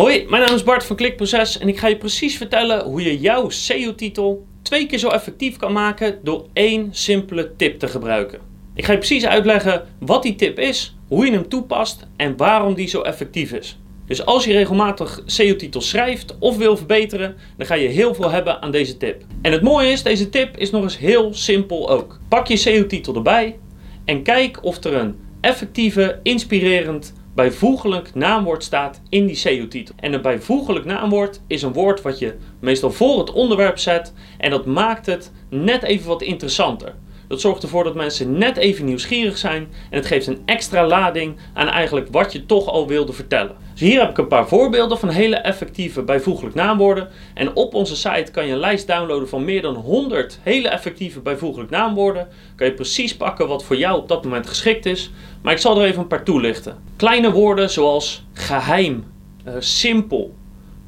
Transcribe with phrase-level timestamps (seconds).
[0.00, 3.20] Hoi, mijn naam is Bart van Klikproces en ik ga je precies vertellen hoe je
[3.20, 8.40] jouw SEO-titel twee keer zo effectief kan maken door één simpele tip te gebruiken.
[8.74, 12.74] Ik ga je precies uitleggen wat die tip is, hoe je hem toepast en waarom
[12.74, 13.78] die zo effectief is.
[14.06, 18.62] Dus als je regelmatig SEO-titels schrijft of wil verbeteren, dan ga je heel veel hebben
[18.62, 19.24] aan deze tip.
[19.42, 22.18] En het mooie is, deze tip is nog eens heel simpel ook.
[22.28, 23.58] Pak je SEO-titel erbij
[24.04, 29.94] en kijk of er een effectieve, inspirerend, bijvoeglijk naamwoord staat in die SEO-titel.
[29.96, 34.50] En een bijvoeglijk naamwoord is een woord wat je meestal voor het onderwerp zet en
[34.50, 36.94] dat maakt het net even wat interessanter.
[37.28, 41.36] Dat zorgt ervoor dat mensen net even nieuwsgierig zijn en het geeft een extra lading
[41.54, 43.56] aan eigenlijk wat je toch al wilde vertellen.
[43.80, 47.08] Dus hier heb ik een paar voorbeelden van hele effectieve bijvoeglijk naamwoorden.
[47.34, 51.20] En op onze site kan je een lijst downloaden van meer dan 100 hele effectieve
[51.20, 52.28] bijvoeglijk naamwoorden.
[52.56, 55.10] Kan je precies pakken wat voor jou op dat moment geschikt is.
[55.42, 56.76] Maar ik zal er even een paar toelichten.
[56.96, 59.04] Kleine woorden zoals geheim,
[59.46, 60.34] uh, simpel,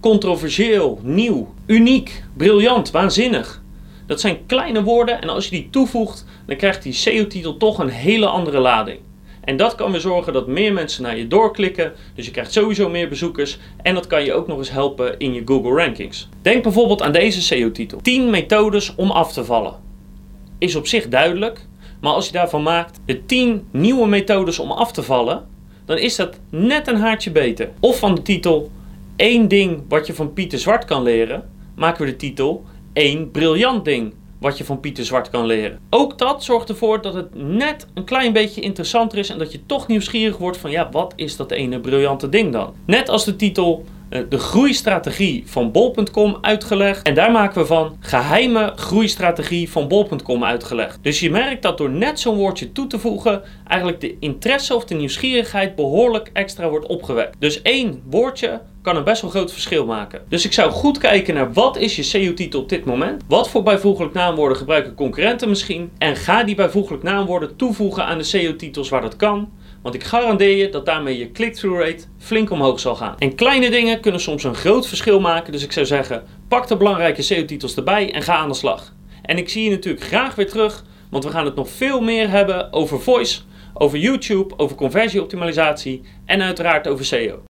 [0.00, 3.62] controversieel, nieuw, uniek, briljant, waanzinnig.
[4.06, 7.88] Dat zijn kleine woorden en als je die toevoegt, dan krijgt die SEO-titel toch een
[7.88, 8.98] hele andere lading.
[9.40, 11.92] En dat kan weer zorgen dat meer mensen naar je doorklikken.
[12.14, 13.58] Dus je krijgt sowieso meer bezoekers.
[13.82, 16.28] En dat kan je ook nog eens helpen in je Google rankings.
[16.42, 19.74] Denk bijvoorbeeld aan deze SEO-titel: 10 methodes om af te vallen.
[20.58, 21.66] Is op zich duidelijk,
[22.00, 25.46] maar als je daarvan maakt de 10 nieuwe methodes om af te vallen,
[25.84, 27.70] dan is dat net een haartje beter.
[27.80, 28.70] Of van de titel
[29.16, 33.84] één ding wat je van Pieter Zwart kan leren, maken we de titel één briljant
[33.84, 35.78] ding wat je van Pieter Zwart kan leren.
[35.90, 39.66] Ook dat zorgt ervoor dat het net een klein beetje interessanter is en dat je
[39.66, 42.74] toch nieuwsgierig wordt van ja, wat is dat ene briljante ding dan?
[42.84, 47.06] Net als de titel eh, de groeistrategie van bol.com uitgelegd.
[47.06, 50.98] En daar maken we van geheime groeistrategie van bol.com uitgelegd.
[51.02, 54.84] Dus je merkt dat door net zo'n woordje toe te voegen, eigenlijk de interesse of
[54.84, 57.36] de nieuwsgierigheid behoorlijk extra wordt opgewekt.
[57.38, 60.22] Dus één woordje kan een best wel groot verschil maken.
[60.28, 63.22] Dus ik zou goed kijken naar wat is je SEO-titel op dit moment?
[63.26, 65.90] Wat voor bijvoeglijk naamwoorden gebruiken concurrenten misschien?
[65.98, 69.50] En ga die bijvoeglijk naamwoorden toevoegen aan de SEO-titels waar dat kan.
[69.82, 73.14] Want ik garandeer je dat daarmee je click-through rate flink omhoog zal gaan.
[73.18, 75.52] En kleine dingen kunnen soms een groot verschil maken.
[75.52, 78.92] Dus ik zou zeggen, pak de belangrijke SEO-titels erbij en ga aan de slag.
[79.22, 82.30] En ik zie je natuurlijk graag weer terug, want we gaan het nog veel meer
[82.30, 83.40] hebben over voice,
[83.74, 87.38] over YouTube, over conversieoptimalisatie en uiteraard over SEO.